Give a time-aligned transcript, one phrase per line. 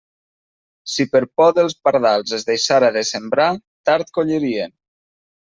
[0.93, 3.49] Si per por dels pardals es deixara de sembrar,
[3.91, 4.79] tard collirien.